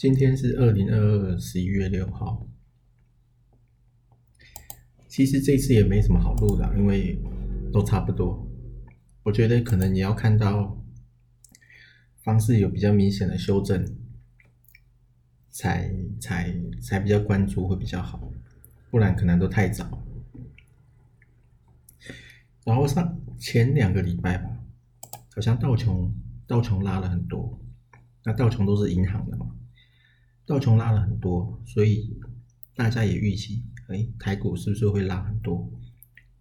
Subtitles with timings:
[0.00, 2.48] 今天是二零二二十一月六号。
[5.06, 7.20] 其实这次也没什么好录的，因为
[7.70, 8.50] 都差不多。
[9.24, 10.82] 我觉得可能你要看到
[12.22, 13.94] 方式有比较明显的修正，
[15.50, 18.32] 才才才比较关注会比较好，
[18.90, 20.02] 不然可能都太早。
[22.64, 24.50] 然后上前两个礼拜吧，
[25.34, 26.10] 好像道琼
[26.46, 27.60] 道琼拉了很多，
[28.24, 29.54] 那道琼都是银行的嘛。
[30.50, 32.18] 道琼拉了很多，所以
[32.74, 35.70] 大家也预期，哎，台股是不是会拉很多？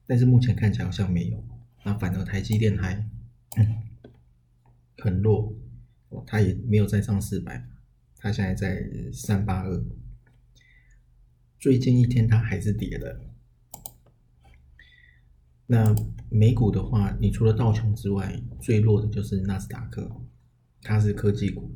[0.07, 1.43] 但是目前看起来好像没有，
[1.85, 3.07] 那反而台积电还
[4.97, 5.55] 很弱，
[6.25, 7.63] 它也没有再上四百，
[8.17, 8.83] 它现在在
[9.13, 9.85] 三八二。
[11.59, 13.21] 最近一天它还是跌的。
[15.67, 15.95] 那
[16.31, 20.09] 美股的话，你除了道琼之外，最弱的就是纳斯达克，
[20.81, 21.71] 它是科技股，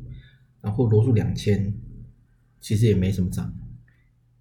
[0.62, 1.72] 然后罗素两千。
[2.64, 3.54] 其实也没什么涨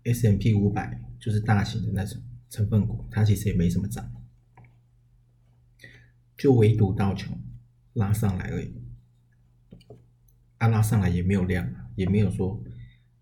[0.05, 4.09] ，S M P 五百就是大型的那种成分股，它其实也没什么涨，
[6.39, 7.37] 就唯独道琼
[7.95, 8.73] 拉上来而已，
[10.59, 12.62] 啊拉上来也没有量，也没有说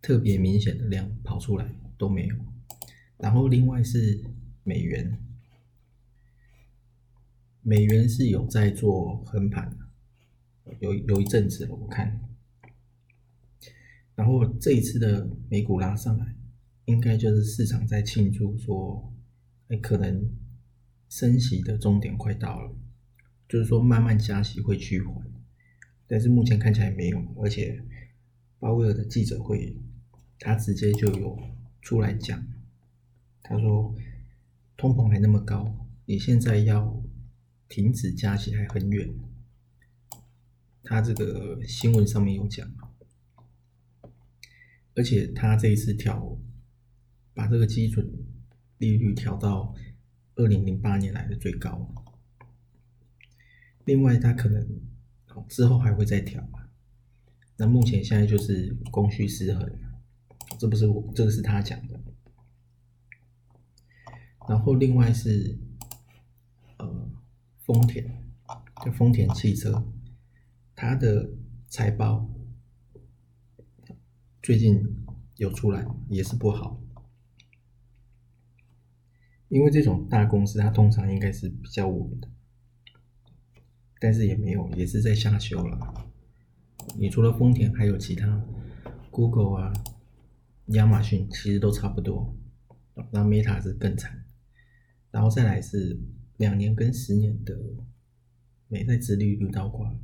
[0.03, 2.37] 特别明显的量跑出来都没有，
[3.17, 4.23] 然后另外是
[4.65, 5.19] 美元，
[7.63, 9.75] 美元是有在做横盘，
[10.81, 12.21] 有有一阵子了，我看。
[14.15, 16.37] 然后这一次的美股拉上来，
[16.85, 19.15] 应该就是市场在庆祝说，
[19.69, 20.31] 哎，可能
[21.09, 22.77] 升息的终点快到了，
[23.49, 25.27] 就是说慢慢加息会趋缓，
[26.07, 27.83] 但是目前看起来没有，而且
[28.59, 29.75] 鲍威尔的记者会，
[30.39, 31.39] 他直接就有
[31.81, 32.47] 出来讲，
[33.43, 33.95] 他说
[34.77, 37.03] 通膨还那么高，你现在要
[37.69, 39.09] 停止加息还很远，
[40.83, 42.71] 他这个新闻上面有讲。
[44.97, 46.37] 而且他这一次调，
[47.33, 48.11] 把这个基准
[48.79, 49.75] 利率调到
[50.35, 51.95] 二零零八年来的最高。
[53.85, 54.81] 另外，他可能
[55.49, 56.47] 之后还会再调。
[57.57, 59.71] 那目前现在就是供需失衡，
[60.59, 62.01] 这不是我，这个是他讲的。
[64.49, 65.59] 然后另外是，
[66.79, 67.11] 呃，
[67.65, 68.11] 丰田，
[68.85, 69.87] 就丰田汽车，
[70.75, 71.31] 它的
[71.69, 72.29] 财报。
[74.43, 74.83] 最近
[75.37, 76.81] 有出来也是不好，
[79.49, 82.29] 因为这种大公司它通常应该是比较稳的，
[84.01, 86.07] 但是也没有，也是在下修了。
[86.97, 88.43] 你除了丰田，还有其他
[89.11, 89.73] ，Google 啊、
[90.69, 92.35] 亚马逊其实都差不多，
[93.13, 94.25] 那 Meta 是更惨，
[95.11, 96.01] 然后再来是
[96.39, 97.55] 两年跟十年的
[98.69, 99.95] 美债殖利率倒挂，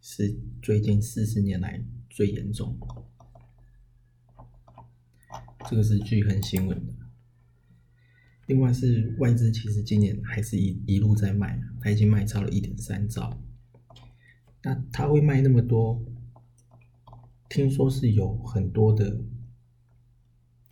[0.00, 1.80] 是最近四十年来
[2.10, 2.76] 最严重。
[5.70, 6.92] 这个是巨恒新闻的。
[8.46, 13.40] 另外是外资，其实今年还是一一路在卖，它已经卖超了一点三兆。
[14.64, 16.04] 那它会卖那么多？
[17.48, 19.20] 听说是有很多的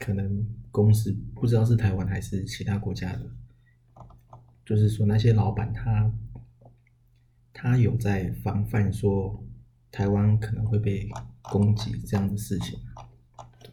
[0.00, 3.30] 可能公司，不知道是台湾还是其他国家的，
[4.66, 6.12] 就是说那些老板他
[7.52, 9.46] 他有在防范说
[9.92, 11.08] 台湾可能会被
[11.42, 12.76] 攻击这样的事情。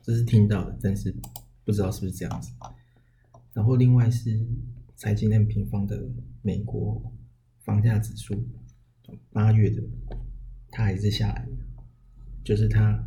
[0.05, 1.11] 这是听到的，但是
[1.63, 2.51] 不知道是不是这样子。
[3.53, 4.39] 然后另外是
[4.95, 5.99] 财经 M 平方的
[6.43, 7.01] 美国
[7.63, 8.35] 房价指数，
[9.31, 9.81] 八月的
[10.69, 11.51] 它还是下来的，
[12.43, 13.03] 就是它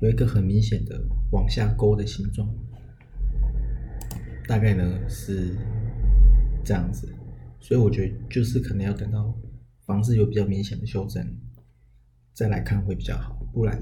[0.00, 2.52] 有一个很明显的往下勾的形状，
[4.48, 5.56] 大概呢是
[6.64, 7.14] 这样子。
[7.60, 9.32] 所以我觉得就是可能要等到
[9.86, 11.24] 房子有比较明显的修正，
[12.32, 13.80] 再来看会比较好，不然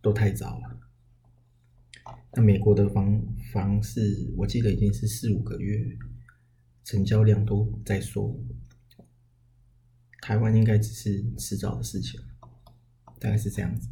[0.00, 0.77] 都太早了。
[2.38, 3.20] 那美国的房
[3.52, 5.98] 房市，我记得已经是四五个月，
[6.84, 8.32] 成交量都在缩。
[10.22, 12.20] 台湾应该只是迟早的事情，
[13.18, 13.88] 大概是这样子。